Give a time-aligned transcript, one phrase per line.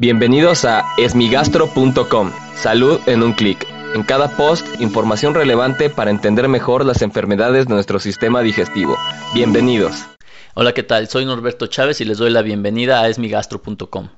[0.00, 2.32] Bienvenidos a esmigastro.com.
[2.56, 3.66] Salud en un clic.
[3.94, 8.96] En cada post, información relevante para entender mejor las enfermedades de nuestro sistema digestivo.
[9.34, 10.06] Bienvenidos.
[10.54, 11.08] Hola, ¿qué tal?
[11.08, 14.08] Soy Norberto Chávez y les doy la bienvenida a esmigastro.com.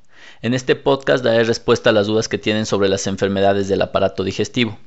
[0.41, 4.23] En este podcast daré respuesta a las dudas que tienen sobre las enfermedades del aparato
[4.23, 4.79] digestivo.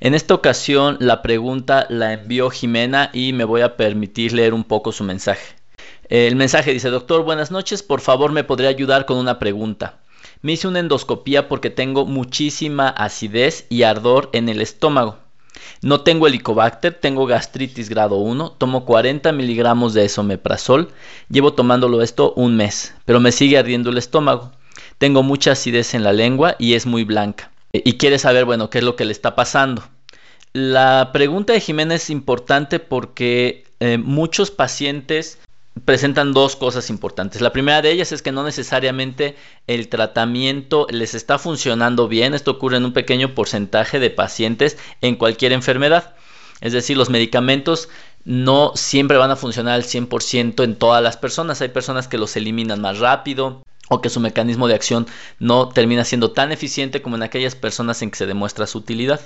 [0.00, 4.64] En esta ocasión la pregunta la envió Jimena y me voy a permitir leer un
[4.64, 5.56] poco su mensaje.
[6.10, 10.00] El mensaje dice, doctor, buenas noches, por favor me podría ayudar con una pregunta.
[10.42, 15.18] Me hice una endoscopía porque tengo muchísima acidez y ardor en el estómago.
[15.82, 20.90] No tengo helicobacter, tengo gastritis grado 1, tomo 40 miligramos de esomeprazol,
[21.28, 24.52] llevo tomándolo esto un mes, pero me sigue ardiendo el estómago.
[24.98, 27.50] Tengo mucha acidez en la lengua y es muy blanca.
[27.72, 29.82] Y quiere saber, bueno, qué es lo que le está pasando.
[30.52, 35.38] La pregunta de Jiménez es importante porque eh, muchos pacientes
[35.84, 37.40] presentan dos cosas importantes.
[37.40, 42.34] La primera de ellas es que no necesariamente el tratamiento les está funcionando bien.
[42.34, 46.14] Esto ocurre en un pequeño porcentaje de pacientes en cualquier enfermedad.
[46.60, 47.88] Es decir, los medicamentos
[48.24, 51.60] no siempre van a funcionar al 100% en todas las personas.
[51.60, 55.06] Hay personas que los eliminan más rápido o que su mecanismo de acción
[55.38, 59.20] no termina siendo tan eficiente como en aquellas personas en que se demuestra su utilidad.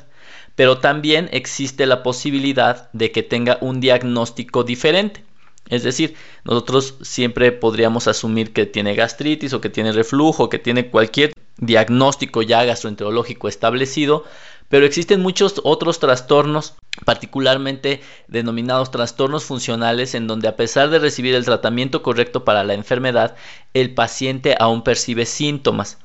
[0.57, 5.25] Pero también existe la posibilidad de que tenga un diagnóstico diferente.
[5.71, 10.59] Es decir, nosotros siempre podríamos asumir que tiene gastritis o que tiene reflujo, o que
[10.59, 14.25] tiene cualquier diagnóstico ya gastroenterológico establecido,
[14.69, 21.35] pero existen muchos otros trastornos, particularmente denominados trastornos funcionales, en donde a pesar de recibir
[21.35, 23.37] el tratamiento correcto para la enfermedad,
[23.75, 25.99] el paciente aún percibe síntomas.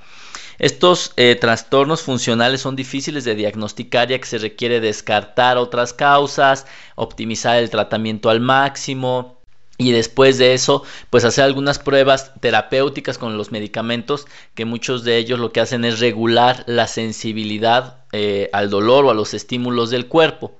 [0.58, 6.66] Estos eh, trastornos funcionales son difíciles de diagnosticar ya que se requiere descartar otras causas,
[6.96, 9.35] optimizar el tratamiento al máximo,
[9.78, 15.18] y después de eso pues hacer algunas pruebas terapéuticas con los medicamentos que muchos de
[15.18, 19.90] ellos lo que hacen es regular la sensibilidad eh, al dolor o a los estímulos
[19.90, 20.58] del cuerpo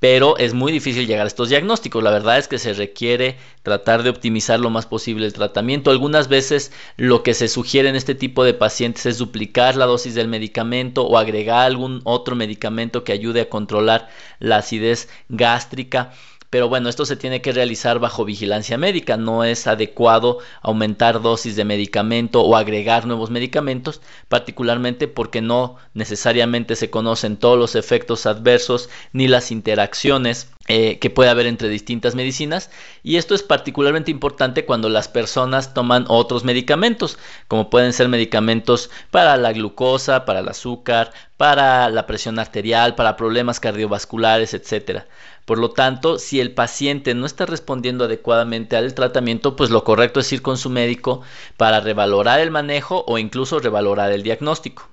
[0.00, 2.02] pero es muy difícil llegar a estos diagnósticos.
[2.02, 5.90] La verdad es que se requiere tratar de optimizar lo más posible el tratamiento.
[5.90, 10.14] Algunas veces lo que se sugiere en este tipo de pacientes es duplicar la dosis
[10.14, 16.12] del medicamento o agregar algún otro medicamento que ayude a controlar la acidez gástrica
[16.50, 21.56] pero bueno, esto se tiene que realizar bajo vigilancia médica, no es adecuado aumentar dosis
[21.56, 28.26] de medicamento o agregar nuevos medicamentos, particularmente porque no necesariamente se conocen todos los efectos
[28.26, 32.70] adversos ni las interacciones eh, que puede haber entre distintas medicinas
[33.02, 37.18] y esto es particularmente importante cuando las personas toman otros medicamentos
[37.48, 43.16] como pueden ser medicamentos para la glucosa, para el azúcar, para la presión arterial, para
[43.16, 45.06] problemas cardiovasculares, etcétera.
[45.46, 50.20] Por lo tanto, si el paciente no está respondiendo adecuadamente al tratamiento, pues lo correcto
[50.20, 51.22] es ir con su médico
[51.56, 54.90] para revalorar el manejo o incluso revalorar el diagnóstico.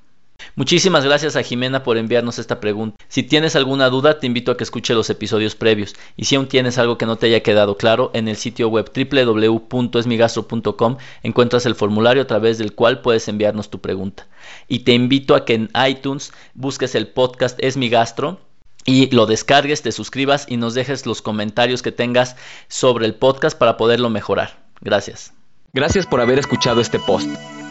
[0.56, 2.97] Muchísimas gracias a Jimena por enviarnos esta pregunta.
[3.07, 5.96] Si tienes alguna duda, te invito a que escuche los episodios previos.
[6.16, 8.91] Y si aún tienes algo que no te haya quedado claro, en el sitio web
[8.94, 14.28] www.esmigastro.com encuentras el formulario a través del cual puedes enviarnos tu pregunta.
[14.68, 18.40] Y te invito a que en iTunes busques el podcast Es mi Gastro
[18.85, 22.35] y lo descargues, te suscribas y nos dejes los comentarios que tengas
[22.67, 24.59] sobre el podcast para poderlo mejorar.
[24.79, 25.34] Gracias.
[25.73, 27.29] Gracias por haber escuchado este post.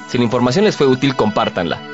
[0.09, 1.94] Si la información les fue útil, compártanla.